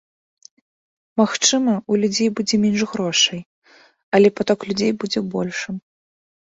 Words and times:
Магчыма, 1.21 1.71
у 1.93 1.99
людзей 2.05 2.29
будзе 2.39 2.55
менш 2.65 2.81
грошай, 2.95 3.39
але 4.21 4.27
паток 4.41 4.59
людзей 4.73 4.91
будзе 5.05 5.19
большым. 5.37 5.75